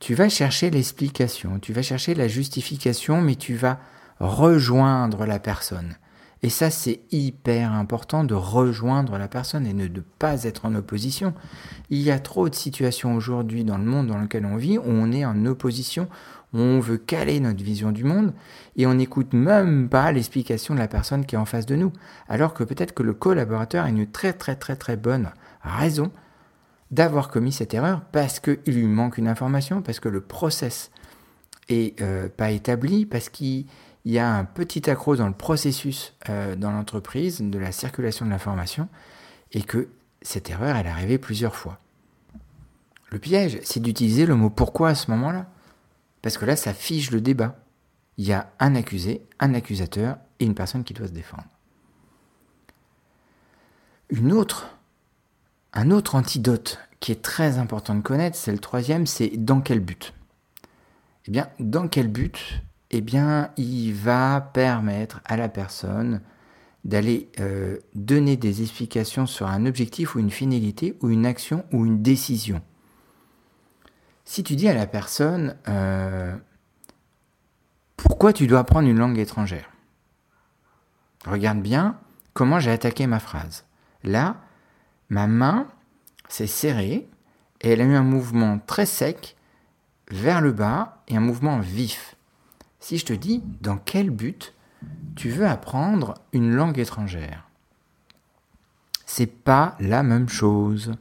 Tu 0.00 0.14
vas 0.14 0.28
chercher 0.28 0.70
l'explication, 0.70 1.58
tu 1.58 1.72
vas 1.72 1.82
chercher 1.82 2.14
la 2.14 2.28
justification, 2.28 3.20
mais 3.20 3.34
tu 3.34 3.54
vas 3.54 3.78
rejoindre 4.20 5.26
la 5.26 5.38
personne. 5.38 5.96
Et 6.42 6.50
ça, 6.50 6.70
c'est 6.70 7.00
hyper 7.10 7.72
important 7.72 8.22
de 8.22 8.34
rejoindre 8.34 9.18
la 9.18 9.28
personne 9.28 9.66
et 9.66 9.72
ne 9.72 9.88
pas 10.18 10.44
être 10.44 10.66
en 10.66 10.74
opposition. 10.74 11.34
Il 11.90 12.00
y 12.00 12.10
a 12.10 12.20
trop 12.20 12.48
de 12.48 12.54
situations 12.54 13.14
aujourd'hui 13.14 13.64
dans 13.64 13.78
le 13.78 13.84
monde 13.84 14.06
dans 14.06 14.18
lequel 14.18 14.46
on 14.46 14.56
vit 14.56 14.78
où 14.78 14.84
on 14.86 15.10
est 15.10 15.24
en 15.24 15.46
opposition, 15.46 16.08
où 16.52 16.58
on 16.58 16.80
veut 16.80 16.96
caler 16.96 17.40
notre 17.40 17.62
vision 17.62 17.92
du 17.92 18.04
monde 18.04 18.32
et 18.76 18.86
on 18.86 18.94
n'écoute 18.94 19.32
même 19.32 19.88
pas 19.88 20.12
l'explication 20.12 20.74
de 20.74 20.78
la 20.78 20.88
personne 20.88 21.26
qui 21.26 21.34
est 21.34 21.38
en 21.38 21.44
face 21.44 21.66
de 21.66 21.76
nous. 21.76 21.92
Alors 22.28 22.54
que 22.54 22.64
peut-être 22.64 22.94
que 22.94 23.02
le 23.02 23.14
collaborateur 23.14 23.84
a 23.84 23.88
une 23.88 24.06
très 24.06 24.32
très 24.32 24.56
très 24.56 24.76
très 24.76 24.96
bonne 24.96 25.30
raison 25.62 26.10
d'avoir 26.90 27.28
commis 27.28 27.52
cette 27.52 27.74
erreur 27.74 28.02
parce 28.12 28.40
qu'il 28.40 28.58
lui 28.66 28.86
manque 28.86 29.18
une 29.18 29.28
information, 29.28 29.82
parce 29.82 30.00
que 30.00 30.08
le 30.08 30.20
process 30.20 30.90
est 31.68 32.00
euh, 32.00 32.28
pas 32.34 32.50
établi, 32.50 33.04
parce 33.04 33.28
qu'il 33.28 33.66
il 34.04 34.12
y 34.12 34.18
a 34.18 34.32
un 34.32 34.44
petit 34.44 34.88
accroc 34.88 35.16
dans 35.16 35.26
le 35.26 35.34
processus 35.34 36.14
euh, 36.28 36.56
dans 36.56 36.72
l'entreprise 36.72 37.40
de 37.40 37.58
la 37.58 37.72
circulation 37.72 38.24
de 38.24 38.30
l'information 38.30 38.88
et 39.52 39.62
que 39.62 39.88
cette 40.22 40.50
erreur, 40.50 40.76
elle 40.76 40.86
est 40.86 40.90
arrivée 40.90 41.18
plusieurs 41.18 41.54
fois. 41.54 41.78
Le 43.10 43.18
piège, 43.18 43.58
c'est 43.62 43.80
d'utiliser 43.80 44.26
le 44.26 44.34
mot 44.34 44.50
pourquoi 44.50 44.90
à 44.90 44.94
ce 44.94 45.10
moment-là. 45.10 45.46
Parce 46.22 46.36
que 46.36 46.44
là, 46.44 46.56
ça 46.56 46.74
fige 46.74 47.10
le 47.10 47.20
débat. 47.20 47.58
Il 48.18 48.26
y 48.26 48.32
a 48.32 48.50
un 48.58 48.74
accusé, 48.74 49.22
un 49.38 49.54
accusateur 49.54 50.18
et 50.40 50.44
une 50.44 50.54
personne 50.54 50.84
qui 50.84 50.92
doit 50.94 51.06
se 51.06 51.12
défendre. 51.12 51.44
Une 54.10 54.32
autre, 54.32 54.76
un 55.72 55.90
autre 55.90 56.14
antidote 56.14 56.78
qui 57.00 57.12
est 57.12 57.22
très 57.22 57.58
important 57.58 57.94
de 57.94 58.00
connaître, 58.00 58.36
c'est 58.36 58.52
le 58.52 58.58
troisième, 58.58 59.06
c'est 59.06 59.28
dans 59.36 59.60
quel 59.60 59.80
but? 59.80 60.12
Eh 61.26 61.30
bien, 61.30 61.48
dans 61.60 61.88
quel 61.88 62.08
but? 62.08 62.62
Eh 62.90 63.00
bien, 63.00 63.50
il 63.56 63.92
va 63.92 64.40
permettre 64.40 65.20
à 65.24 65.36
la 65.36 65.48
personne 65.48 66.20
d'aller 66.84 67.28
euh, 67.40 67.78
donner 67.94 68.36
des 68.36 68.62
explications 68.62 69.26
sur 69.26 69.46
un 69.46 69.66
objectif 69.66 70.14
ou 70.14 70.20
une 70.20 70.30
finalité 70.30 70.96
ou 71.02 71.10
une 71.10 71.26
action 71.26 71.64
ou 71.72 71.84
une 71.84 72.02
décision. 72.02 72.62
Si 74.24 74.42
tu 74.42 74.56
dis 74.56 74.68
à 74.68 74.74
la 74.74 74.86
personne 74.86 75.56
euh, 75.68 76.36
pourquoi 77.96 78.32
tu 78.32 78.46
dois 78.46 78.60
apprendre 78.60 78.88
une 78.88 78.98
langue 78.98 79.18
étrangère, 79.18 79.70
regarde 81.26 81.60
bien 81.60 81.98
comment 82.32 82.60
j'ai 82.60 82.70
attaqué 82.70 83.06
ma 83.06 83.20
phrase. 83.20 83.64
Là, 84.04 84.36
ma 85.10 85.26
main 85.26 85.66
s'est 86.28 86.46
serrée 86.46 87.08
et 87.60 87.70
elle 87.70 87.80
a 87.80 87.84
eu 87.84 87.94
un 87.94 88.02
mouvement 88.02 88.58
très 88.66 88.86
sec 88.86 89.36
vers 90.10 90.40
le 90.40 90.52
bas 90.52 91.02
et 91.08 91.16
un 91.16 91.20
mouvement 91.20 91.58
vif. 91.58 92.17
Si 92.80 92.98
je 92.98 93.06
te 93.06 93.12
dis 93.12 93.42
dans 93.60 93.76
quel 93.76 94.10
but 94.10 94.54
tu 95.16 95.30
veux 95.30 95.46
apprendre 95.46 96.14
une 96.32 96.52
langue 96.52 96.78
étrangère, 96.78 97.48
c'est 99.06 99.26
pas 99.26 99.76
la 99.80 100.02
même 100.02 100.28
chose. 100.28 100.92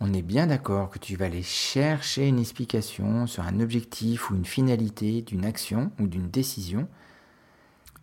On 0.00 0.12
est 0.12 0.22
bien 0.22 0.46
d'accord 0.46 0.90
que 0.90 0.98
tu 0.98 1.16
vas 1.16 1.26
aller 1.26 1.42
chercher 1.42 2.28
une 2.28 2.40
explication 2.40 3.26
sur 3.26 3.44
un 3.44 3.60
objectif 3.60 4.30
ou 4.30 4.34
une 4.34 4.44
finalité 4.44 5.22
d'une 5.22 5.44
action 5.44 5.90
ou 5.98 6.06
d'une 6.06 6.28
décision. 6.28 6.86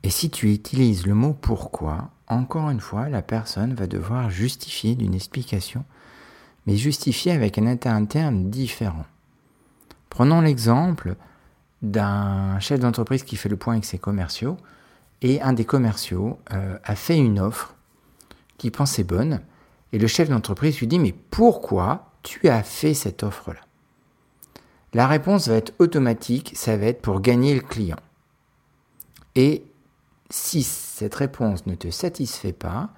Et 0.03 0.09
si 0.09 0.31
tu 0.31 0.51
utilises 0.51 1.05
le 1.05 1.13
mot 1.13 1.33
pourquoi, 1.33 2.09
encore 2.27 2.71
une 2.71 2.79
fois, 2.79 3.09
la 3.09 3.21
personne 3.21 3.75
va 3.75 3.85
devoir 3.85 4.31
justifier 4.31 4.95
d'une 4.95 5.13
explication, 5.13 5.85
mais 6.65 6.75
justifier 6.75 7.33
avec 7.33 7.59
un 7.59 7.67
interne 7.67 8.49
différent. 8.49 9.05
Prenons 10.09 10.41
l'exemple 10.41 11.15
d'un 11.81 12.59
chef 12.59 12.79
d'entreprise 12.79 13.23
qui 13.23 13.35
fait 13.35 13.49
le 13.49 13.57
point 13.57 13.73
avec 13.73 13.85
ses 13.85 13.97
commerciaux. 13.97 14.57
Et 15.21 15.41
un 15.41 15.53
des 15.53 15.65
commerciaux 15.65 16.39
euh, 16.51 16.77
a 16.83 16.95
fait 16.95 17.17
une 17.17 17.39
offre 17.39 17.75
qui 18.57 18.71
pensait 18.71 19.03
bonne. 19.03 19.41
Et 19.93 19.99
le 19.99 20.07
chef 20.07 20.29
d'entreprise 20.29 20.79
lui 20.79 20.87
dit, 20.87 20.99
mais 20.99 21.13
pourquoi 21.31 22.11
tu 22.23 22.49
as 22.49 22.63
fait 22.63 22.93
cette 22.93 23.23
offre-là? 23.23 23.61
La 24.93 25.07
réponse 25.07 25.47
va 25.47 25.55
être 25.55 25.73
automatique, 25.79 26.51
ça 26.55 26.75
va 26.75 26.87
être 26.87 27.01
pour 27.01 27.21
gagner 27.21 27.53
le 27.53 27.61
client. 27.61 27.99
Et 29.35 29.63
si 30.29 30.63
cette 30.63 31.15
réponse 31.15 31.65
ne 31.65 31.75
te 31.75 31.89
satisfait 31.89 32.53
pas, 32.53 32.89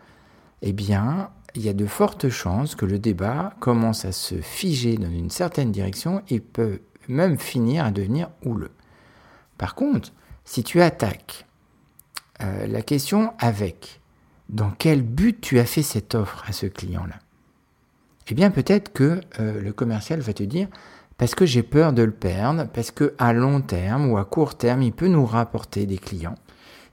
eh 0.62 0.74
bien, 0.74 1.30
il 1.56 1.64
y 1.64 1.70
a 1.70 1.74
de 1.74 1.86
fortes 1.86 2.30
chances 2.30 2.76
que 2.76 2.86
le 2.86 2.98
débat 2.98 3.54
commence 3.60 4.06
à 4.06 4.12
se 4.12 4.36
figer 4.42 4.98
dans 4.98 5.10
une 5.10 5.30
certaine 5.30 5.72
direction 5.72 6.24
et 6.30 6.40
peut 6.40 6.82
même 7.08 7.38
finir 7.38 7.86
à 7.86 7.92
devenir 7.92 8.30
houleux. 8.44 8.72
Par 9.58 9.76
contre, 9.76 10.12
si 10.46 10.64
tu 10.64 10.82
attaques 10.82 11.46
euh, 12.42 12.68
la 12.68 12.82
question 12.82 13.34
avec 13.40 14.02
dans 14.50 14.72
quel 14.72 15.02
but 15.02 15.40
tu 15.40 15.60
as 15.60 15.66
fait 15.66 15.84
cette 15.84 16.16
offre 16.16 16.44
à 16.48 16.52
ce 16.52 16.66
client-là, 16.66 17.16
eh 18.28 18.34
bien 18.36 18.52
peut-être 18.52 18.92
que 18.94 19.22
euh, 19.40 19.62
le 19.62 19.74
commercial 19.74 20.20
va 20.20 20.34
te 20.34 20.44
dire 20.44 20.68
parce 21.18 21.36
que 21.36 21.46
j'ai 21.46 21.64
peur 21.64 21.94
de 21.94 22.04
le 22.04 22.12
perdre, 22.12 22.68
parce 22.74 22.92
que 22.92 23.14
à 23.18 23.34
long 23.34 23.62
terme 23.62 24.10
ou 24.10 24.18
à 24.18 24.26
court 24.26 24.56
terme, 24.56 24.82
il 24.82 24.92
peut 24.92 25.08
nous 25.08 25.26
rapporter 25.26 25.86
des 25.86 25.98
clients, 25.98 26.36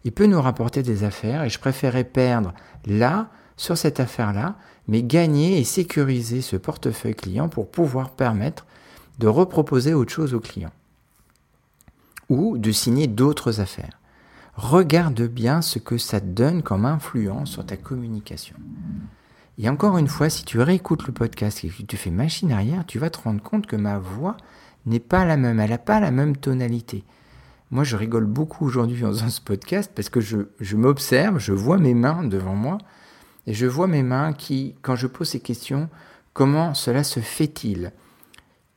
il 0.05 0.12
peut 0.12 0.26
nous 0.26 0.40
rapporter 0.40 0.83
des 0.83 1.05
affaires 1.05 1.45
et 1.45 1.49
je 1.49 1.59
préférais 1.59 2.05
perdre 2.05 2.52
là 2.87 3.31
sur 3.57 3.76
cette 3.76 4.00
affaire-là, 4.00 4.57
mais 4.88 5.02
gagner 5.02 5.59
et 5.59 5.64
sécuriser 5.64 6.40
ce 6.40 6.57
portefeuille 6.57 7.14
client 7.14 7.49
pour 7.49 7.71
pouvoir 7.71 8.11
permettre 8.11 8.67
de 9.20 9.28
reproposer 9.28 9.92
autre 9.92 10.12
chose 10.12 10.32
au 10.32 10.40
client 10.40 10.72
ou 12.30 12.56
de 12.56 12.72
signer 12.72 13.06
d'autres 13.06 13.60
affaires. 13.60 14.00
Regarde 14.54 15.22
bien 15.22 15.60
ce 15.60 15.78
que 15.78 15.98
ça 15.98 16.20
donne 16.20 16.62
comme 16.62 16.86
influence 16.86 17.50
sur 17.50 17.66
ta 17.66 17.76
communication. 17.76 18.56
Et 19.58 19.68
encore 19.68 19.98
une 19.98 20.08
fois, 20.08 20.30
si 20.30 20.44
tu 20.44 20.58
réécoutes 20.58 21.06
le 21.06 21.12
podcast 21.12 21.62
et 21.64 21.68
que 21.68 21.82
tu 21.82 21.96
fais 21.98 22.10
machine 22.10 22.50
arrière, 22.50 22.86
tu 22.86 22.98
vas 22.98 23.10
te 23.10 23.20
rendre 23.20 23.42
compte 23.42 23.66
que 23.66 23.76
ma 23.76 23.98
voix 23.98 24.38
n'est 24.86 25.00
pas 25.00 25.26
la 25.26 25.36
même, 25.36 25.60
elle 25.60 25.70
n'a 25.70 25.78
pas 25.78 26.00
la 26.00 26.10
même 26.10 26.36
tonalité. 26.36 27.04
Moi, 27.70 27.84
je 27.84 27.96
rigole 27.96 28.24
beaucoup 28.24 28.64
aujourd'hui 28.64 29.04
en 29.04 29.08
faisant 29.08 29.28
ce 29.28 29.42
podcast 29.42 29.92
parce 29.94 30.08
que 30.08 30.20
je 30.20 30.76
m'observe, 30.76 31.38
je 31.38 31.52
vois 31.52 31.76
mes 31.76 31.94
mains 31.94 32.24
devant 32.24 32.56
moi 32.56 32.78
et 33.46 33.52
je 33.52 33.66
vois 33.66 33.86
mes 33.86 34.02
mains 34.02 34.32
qui, 34.32 34.76
quand 34.80 34.96
je 34.96 35.06
pose 35.06 35.28
ces 35.28 35.40
questions, 35.40 35.90
comment 36.32 36.72
cela 36.72 37.04
se 37.04 37.20
fait-il? 37.20 37.92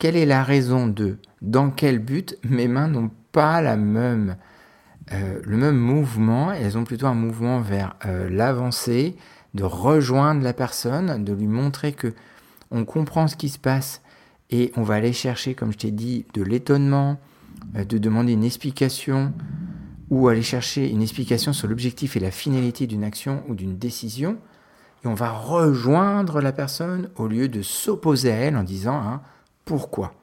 Quelle 0.04 0.18
est 0.18 0.26
la 0.26 0.44
raison 0.44 0.88
de 0.88 1.16
Dans 1.42 1.70
quel 1.70 2.00
but 2.00 2.38
Mes 2.44 2.68
mains 2.68 2.90
n'ont 2.90 3.10
pas 3.32 3.62
euh, 3.64 5.40
le 5.42 5.56
même 5.56 5.78
mouvement, 5.78 6.52
elles 6.52 6.78
ont 6.78 6.84
plutôt 6.84 7.08
un 7.08 7.14
mouvement 7.14 7.62
vers 7.62 7.96
euh, 8.06 8.30
l'avancée, 8.30 9.16
de 9.54 9.64
rejoindre 9.64 10.44
la 10.44 10.52
personne, 10.52 11.24
de 11.24 11.32
lui 11.32 11.48
montrer 11.48 11.94
que 11.94 12.14
on 12.70 12.84
comprend 12.84 13.30
ce 13.30 13.38
qui 13.38 13.48
se 13.48 13.58
passe 13.58 14.02
et 14.50 14.74
on 14.76 14.84
va 14.84 14.96
aller 14.96 15.14
chercher, 15.14 15.56
comme 15.56 15.72
je 15.72 15.78
t'ai 15.78 15.92
dit, 15.92 16.26
de 16.34 16.44
l'étonnement, 16.44 17.18
euh, 17.78 17.86
de 17.86 17.98
demander 17.98 18.34
une 18.34 18.44
explication 18.44 19.32
ou 20.10 20.28
aller 20.28 20.42
chercher 20.42 20.90
une 20.90 21.02
explication 21.02 21.54
sur 21.54 21.70
l'objectif 21.70 22.18
et 22.18 22.20
la 22.20 22.32
finalité 22.32 22.88
d'une 22.88 23.06
action 23.06 23.42
ou 23.48 23.56
d'une 23.56 23.78
décision. 23.78 24.38
Et 25.06 25.08
on 25.08 25.14
va 25.14 25.32
rejoindre 25.32 26.42
la 26.42 26.52
personne 26.52 27.10
au 27.16 27.30
lieu 27.30 27.48
de 27.48 27.62
s'opposer 27.62 28.34
à 28.34 28.36
elle 28.36 28.58
en 28.58 28.64
disant 28.64 29.02
hein, 29.02 29.22
pourquoi? 29.66 30.14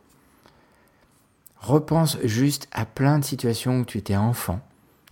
Repense 1.58 2.18
juste 2.24 2.68
à 2.72 2.86
plein 2.86 3.18
de 3.18 3.24
situations 3.24 3.80
où 3.80 3.84
tu 3.84 3.98
étais 3.98 4.16
enfant. 4.16 4.60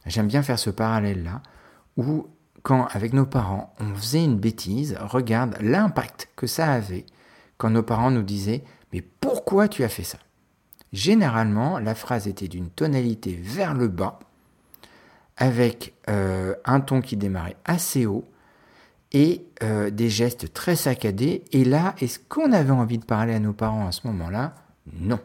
J'aime 0.07 0.29
bien 0.29 0.43
faire 0.43 0.59
ce 0.59 0.71
parallèle-là, 0.71 1.43
où 1.97 2.27
quand 2.63 2.87
avec 2.87 3.13
nos 3.13 3.27
parents 3.27 3.75
on 3.81 3.95
faisait 3.95 4.25
une 4.25 4.39
bêtise, 4.39 4.97
regarde 5.01 5.57
l'impact 5.61 6.29
que 6.37 6.47
ça 6.47 6.73
avait 6.73 7.05
quand 7.59 7.71
nos 7.71 7.83
parents 7.83 8.11
nous 8.11 8.23
disaient 8.23 8.65
Mais 8.93 9.03
pourquoi 9.03 9.69
tu 9.69 9.85
as 9.85 9.89
fait 9.89 10.05
ça? 10.05 10.19
Généralement, 10.93 11.79
la 11.79 11.95
phrase 11.95 12.29
était 12.29 12.49
d'une 12.49 12.71
tonalité 12.71 13.39
vers 13.43 13.75
le 13.75 13.89
bas, 13.89 14.19
avec 15.37 15.95
euh, 16.09 16.55
un 16.65 16.81
ton 16.81 17.03
qui 17.03 17.17
démarrait 17.17 17.57
assez 17.67 18.07
haut, 18.07 18.25
et 19.13 19.47
euh, 19.63 19.91
des 19.91 20.11
gestes 20.11 20.53
très 20.53 20.77
saccadés. 20.77 21.45
Et 21.53 21.65
là, 21.65 21.95
est-ce 22.01 22.19
qu'on 22.19 22.53
avait 22.53 22.71
envie 22.71 22.99
de 22.99 23.05
parler 23.05 23.35
à 23.35 23.39
nos 23.39 23.53
parents 23.53 23.87
à 23.87 23.93
ce 23.93 24.07
moment-là? 24.07 24.55
Non. 24.93 25.21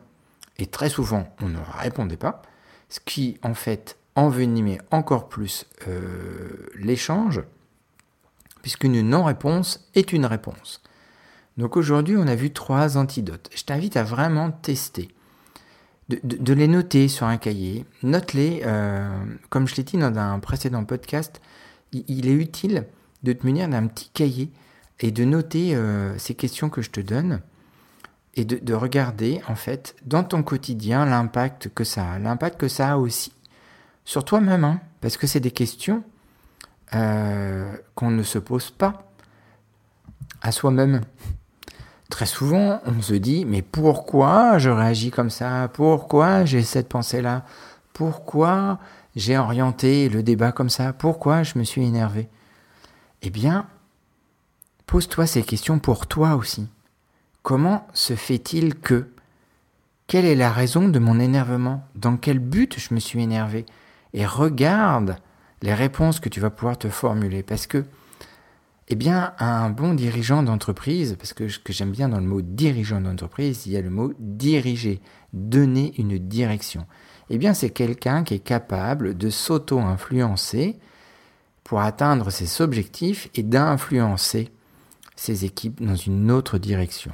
Et 0.57 0.67
très 0.67 0.89
souvent, 0.89 1.27
on 1.41 1.49
ne 1.49 1.59
répondait 1.79 2.17
pas, 2.17 2.41
ce 2.89 2.99
qui 2.99 3.37
en 3.41 3.53
fait 3.53 3.97
envenimait 4.15 4.79
encore 4.91 5.27
plus 5.27 5.65
euh, 5.87 6.67
l'échange, 6.75 7.41
puisqu'une 8.61 9.01
non-réponse 9.01 9.89
est 9.95 10.13
une 10.13 10.25
réponse. 10.25 10.81
Donc 11.57 11.77
aujourd'hui, 11.77 12.15
on 12.17 12.27
a 12.27 12.35
vu 12.35 12.51
trois 12.51 12.97
antidotes. 12.97 13.49
Je 13.55 13.63
t'invite 13.63 13.97
à 13.97 14.03
vraiment 14.03 14.51
tester, 14.51 15.09
de, 16.09 16.53
les 16.53 16.67
noter 16.67 17.07
sur 17.07 17.27
un 17.27 17.37
cahier. 17.37 17.85
Note-les, 18.01 18.61
euh, 18.65 19.09
comme 19.49 19.67
je 19.67 19.75
l'ai 19.75 19.83
dit 19.83 19.97
dans 19.97 20.15
un 20.17 20.39
précédent 20.39 20.83
podcast, 20.83 21.41
il, 21.91 22.27
est 22.27 22.33
utile 22.33 22.85
de 23.23 23.33
te 23.33 23.45
munir 23.45 23.67
d'un 23.67 23.87
petit 23.87 24.09
cahier 24.13 24.51
et 24.99 25.11
de 25.11 25.25
noter 25.25 25.75
euh, 25.75 26.17
ces 26.17 26.35
questions 26.35 26.69
que 26.69 26.81
je 26.81 26.91
te 26.91 27.01
donne 27.01 27.41
et 28.35 28.45
de, 28.45 28.73
regarder 28.73 29.41
en 29.47 29.55
fait 29.55 29.95
dans 30.05 30.23
ton 30.23 30.41
quotidien 30.41 31.05
l'impact 31.05 31.69
que 31.73 31.83
ça 31.83 32.13
a, 32.13 32.19
l'impact 32.19 32.59
que 32.59 32.67
ça 32.67 32.93
a 32.93 32.97
aussi 32.97 33.31
sur 34.05 34.25
toi-même, 34.25 34.63
hein, 34.63 34.81
parce 35.01 35.17
que 35.17 35.27
c'est 35.27 35.39
des 35.39 35.51
questions 35.51 36.03
euh, 36.95 37.71
qu'on 37.95 38.11
ne 38.11 38.23
se 38.23 38.39
pose 38.39 38.71
pas 38.71 39.11
à 40.41 40.51
soi-même. 40.51 41.01
Très 42.09 42.25
souvent, 42.25 42.81
on 42.85 43.01
se 43.01 43.13
dit, 43.13 43.45
mais 43.45 43.61
pourquoi 43.61 44.57
je 44.57 44.69
réagis 44.69 45.09
comme 45.09 45.29
ça? 45.29 45.69
Pourquoi 45.73 46.45
j'ai 46.45 46.61
cette 46.61 46.89
pensée-là? 46.89 47.45
Pourquoi 47.93 48.79
j'ai 49.15 49.37
orienté 49.37 50.09
le 50.09 50.21
débat 50.21 50.51
comme 50.51 50.69
ça? 50.69 50.93
Pourquoi 50.93 51.43
je 51.43 51.57
me 51.57 51.63
suis 51.63 51.83
énervé? 51.83 52.29
Eh 53.25 53.29
bien, 53.29 53.67
pose-toi 54.85 55.25
ces 55.25 55.43
questions 55.43 55.79
pour 55.79 56.07
toi 56.07 56.35
aussi. 56.35 56.67
Comment 57.41 57.87
se 57.93 58.15
fait-il 58.15 58.75
que 58.75 59.07
Quelle 60.07 60.25
est 60.25 60.35
la 60.35 60.51
raison 60.51 60.89
de 60.89 60.99
mon 60.99 61.19
énervement? 61.21 61.87
Dans 61.95 62.17
quel 62.17 62.39
but 62.39 62.77
je 62.77 62.93
me 62.93 62.99
suis 62.99 63.21
énervé? 63.21 63.65
Et 64.13 64.25
regarde 64.25 65.15
les 65.61 65.73
réponses 65.73 66.19
que 66.19 66.27
tu 66.27 66.41
vas 66.41 66.49
pouvoir 66.49 66.77
te 66.77 66.89
formuler. 66.89 67.43
Parce 67.43 67.65
que 67.65 67.85
eh 68.89 68.95
bien, 68.95 69.33
un 69.39 69.69
bon 69.69 69.93
dirigeant 69.93 70.43
d'entreprise, 70.43 71.15
parce 71.17 71.31
que 71.31 71.47
j'aime 71.69 71.91
bien 71.91 72.09
dans 72.09 72.19
le 72.19 72.27
mot 72.27 72.41
dirigeant 72.41 72.99
d'entreprise, 72.99 73.65
il 73.65 73.71
y 73.71 73.77
a 73.77 73.81
le 73.81 73.89
mot 73.89 74.11
diriger, 74.19 74.99
donner 75.31 75.93
une 75.97 76.17
direction. 76.17 76.85
Eh 77.29 77.37
bien, 77.37 77.53
c'est 77.53 77.69
quelqu'un 77.69 78.25
qui 78.25 78.33
est 78.33 78.39
capable 78.39 79.17
de 79.17 79.29
s'auto-influencer 79.29 80.77
pour 81.63 81.81
atteindre 81.81 82.29
ses 82.29 82.61
objectifs 82.61 83.29
et 83.35 83.43
d'influencer 83.43 84.49
ses 85.15 85.45
équipes 85.45 85.83
dans 85.83 85.95
une 85.95 86.31
autre 86.31 86.57
direction. 86.57 87.11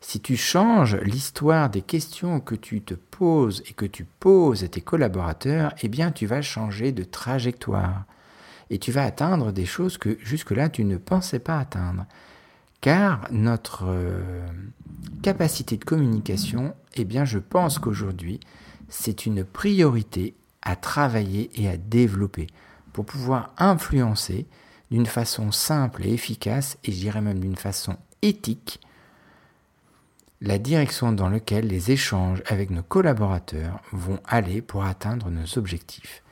Si 0.00 0.20
tu 0.20 0.36
changes 0.36 0.96
l'histoire 0.96 1.70
des 1.70 1.82
questions 1.82 2.40
que 2.40 2.54
tu 2.54 2.82
te 2.82 2.94
poses 2.94 3.62
et 3.68 3.72
que 3.72 3.86
tu 3.86 4.04
poses 4.04 4.62
à 4.62 4.68
tes 4.68 4.80
collaborateurs, 4.80 5.72
eh 5.82 5.88
bien, 5.88 6.12
tu 6.12 6.26
vas 6.26 6.42
changer 6.42 6.92
de 6.92 7.02
trajectoire 7.02 8.04
et 8.70 8.78
tu 8.78 8.92
vas 8.92 9.04
atteindre 9.04 9.52
des 9.52 9.66
choses 9.66 9.98
que 9.98 10.18
jusque-là 10.20 10.68
tu 10.68 10.84
ne 10.84 10.96
pensais 10.96 11.38
pas 11.38 11.58
atteindre. 11.58 12.04
Car 12.80 13.26
notre 13.30 13.84
euh, 13.86 14.46
capacité 15.22 15.76
de 15.76 15.84
communication, 15.84 16.74
eh 16.94 17.04
bien 17.04 17.24
je 17.24 17.38
pense 17.38 17.78
qu'aujourd'hui, 17.78 18.40
c'est 18.88 19.26
une 19.26 19.44
priorité 19.44 20.34
à 20.62 20.76
travailler 20.76 21.50
et 21.54 21.68
à 21.68 21.76
développer 21.76 22.48
pour 22.96 23.04
pouvoir 23.04 23.50
influencer 23.58 24.46
d'une 24.90 25.04
façon 25.04 25.52
simple 25.52 26.06
et 26.06 26.14
efficace, 26.14 26.78
et 26.82 26.92
je 26.92 26.96
dirais 26.96 27.20
même 27.20 27.40
d'une 27.40 27.54
façon 27.54 27.98
éthique, 28.22 28.80
la 30.40 30.56
direction 30.56 31.12
dans 31.12 31.28
laquelle 31.28 31.66
les 31.66 31.90
échanges 31.90 32.42
avec 32.46 32.70
nos 32.70 32.82
collaborateurs 32.82 33.82
vont 33.92 34.18
aller 34.26 34.62
pour 34.62 34.86
atteindre 34.86 35.28
nos 35.28 35.58
objectifs. 35.58 36.22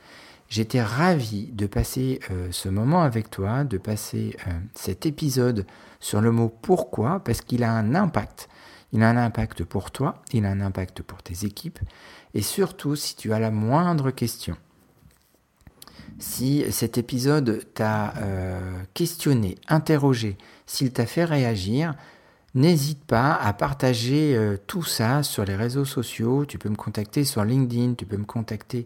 J'étais 0.49 0.81
ravi 0.81 1.51
de 1.51 1.67
passer 1.67 2.19
euh, 2.31 2.47
ce 2.49 2.67
moment 2.67 3.03
avec 3.03 3.29
toi, 3.29 3.63
de 3.63 3.77
passer 3.77 4.35
euh, 4.47 4.51
cet 4.73 5.05
épisode 5.05 5.67
sur 5.99 6.19
le 6.19 6.31
mot 6.31 6.49
pourquoi, 6.49 7.19
parce 7.19 7.41
qu'il 7.41 7.63
a 7.63 7.71
un 7.71 7.93
impact. 7.93 8.49
Il 8.91 9.03
a 9.03 9.09
un 9.09 9.17
impact 9.17 9.63
pour 9.63 9.91
toi, 9.91 10.23
il 10.33 10.47
a 10.47 10.49
un 10.49 10.61
impact 10.61 11.03
pour 11.03 11.21
tes 11.21 11.45
équipes, 11.45 11.79
et 12.33 12.41
surtout 12.41 12.95
si 12.95 13.15
tu 13.15 13.33
as 13.33 13.39
la 13.39 13.51
moindre 13.51 14.09
question. 14.09 14.57
Si 16.19 16.63
cet 16.71 16.97
épisode 16.97 17.65
t'a 17.73 18.13
euh, 18.17 18.59
questionné, 18.93 19.55
interrogé, 19.67 20.37
s'il 20.65 20.91
t'a 20.91 21.05
fait 21.05 21.25
réagir, 21.25 21.93
n'hésite 22.53 23.03
pas 23.03 23.33
à 23.33 23.51
partager 23.53 24.39
tout 24.65 24.83
ça 24.83 25.23
sur 25.23 25.43
les 25.43 25.55
réseaux 25.55 25.85
sociaux. 25.85 26.45
Tu 26.45 26.57
peux 26.57 26.69
me 26.69 26.75
contacter 26.75 27.25
sur 27.25 27.43
LinkedIn, 27.43 27.95
tu 27.95 28.05
peux 28.05 28.17
me 28.17 28.25
contacter 28.25 28.85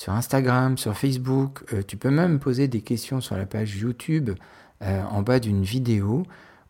sur 0.00 0.14
Instagram, 0.14 0.78
sur 0.78 0.96
Facebook. 0.96 1.62
Euh, 1.72 1.82
tu 1.86 1.98
peux 1.98 2.10
même 2.10 2.38
poser 2.38 2.68
des 2.68 2.80
questions 2.80 3.20
sur 3.20 3.36
la 3.36 3.44
page 3.46 3.76
YouTube 3.76 4.30
euh, 4.82 5.02
en 5.04 5.20
bas 5.22 5.40
d'une 5.40 5.62
vidéo 5.62 6.24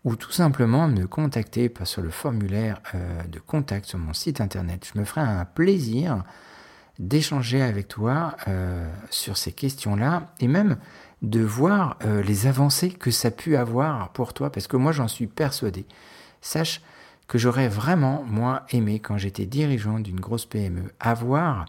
ou 0.04 0.16
tout 0.16 0.32
simplement 0.32 0.88
me 0.88 1.06
contacter 1.06 1.72
sur 1.84 2.02
le 2.02 2.10
formulaire 2.10 2.80
euh, 2.94 3.22
de 3.24 3.38
contact 3.38 3.86
sur 3.86 3.98
mon 3.98 4.14
site 4.14 4.40
internet. 4.40 4.90
Je 4.92 4.98
me 4.98 5.04
ferai 5.04 5.20
un 5.20 5.44
plaisir 5.44 6.24
d'échanger 7.00 7.62
avec 7.62 7.88
toi 7.88 8.36
sur 9.10 9.36
ces 9.36 9.50
questions-là 9.50 10.32
et 10.38 10.46
même 10.46 10.76
de 11.22 11.40
voir 11.40 11.98
les 12.04 12.46
avancées 12.46 12.90
que 12.90 13.10
ça 13.10 13.28
a 13.28 13.30
pu 13.32 13.56
avoir 13.56 14.10
pour 14.12 14.32
toi 14.34 14.52
parce 14.52 14.68
que 14.68 14.76
moi 14.76 14.92
j'en 14.92 15.08
suis 15.08 15.26
persuadé. 15.26 15.86
Sache 16.40 16.80
que 17.30 17.38
j'aurais 17.38 17.68
vraiment, 17.68 18.24
moi, 18.26 18.64
aimé 18.70 18.98
quand 18.98 19.16
j'étais 19.16 19.46
dirigeant 19.46 20.00
d'une 20.00 20.18
grosse 20.18 20.46
PME, 20.46 20.92
avoir 20.98 21.66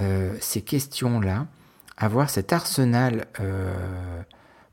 euh, 0.00 0.36
ces 0.40 0.60
questions-là, 0.60 1.46
avoir 1.96 2.28
cet 2.30 2.52
arsenal 2.52 3.26
euh, 3.38 4.20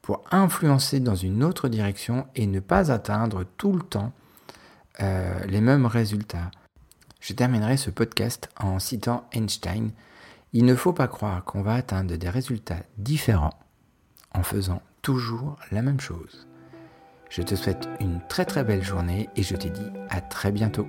pour 0.02 0.24
influencer 0.32 1.00
dans 1.00 1.14
une 1.14 1.44
autre 1.44 1.70
direction 1.70 2.26
et 2.34 2.48
ne 2.48 2.60
pas 2.60 2.92
atteindre 2.92 3.44
tout 3.58 3.74
le 3.74 3.84
temps 3.84 4.14
euh, 5.00 5.32
les 5.46 5.62
mêmes 5.62 5.86
résultats. 5.86 6.50
Je 7.26 7.34
terminerai 7.34 7.76
ce 7.76 7.90
podcast 7.90 8.52
en 8.56 8.78
citant 8.78 9.28
Einstein. 9.34 9.90
Il 10.54 10.64
ne 10.64 10.76
faut 10.76 10.94
pas 10.94 11.08
croire 11.08 11.44
qu'on 11.44 11.64
va 11.64 11.74
atteindre 11.74 12.16
des 12.16 12.30
résultats 12.30 12.84
différents 13.00 13.58
en 14.36 14.44
faisant 14.44 14.84
toujours 15.02 15.56
la 15.72 15.82
même 15.82 16.00
chose. 16.00 16.46
Je 17.32 17.42
te 17.42 17.56
souhaite 17.56 17.90
une 18.00 18.22
très 18.30 18.46
très 18.46 18.64
belle 18.64 18.84
journée 18.84 19.28
et 19.36 19.42
je 19.42 19.56
te 19.56 19.68
dis 19.68 19.90
à 20.12 20.22
très 20.22 20.52
bientôt. 20.52 20.86